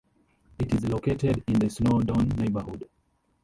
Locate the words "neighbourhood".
2.29-2.89